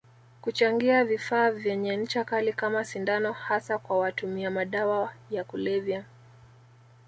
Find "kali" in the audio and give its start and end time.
2.23-2.53